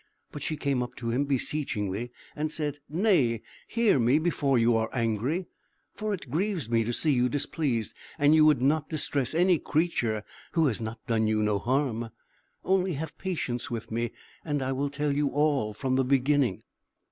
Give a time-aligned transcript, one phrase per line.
[0.31, 4.89] But she came up to him beseechingly, and said, "Nay, hear me before you are
[4.93, 5.45] angry,
[5.93, 10.23] for it grieves me to see you displeased, and you would not distress any creature
[10.53, 12.09] who has done you no harm.
[12.65, 14.09] Only have patience with me,
[14.43, 16.63] and I will tell you all, from the beginning."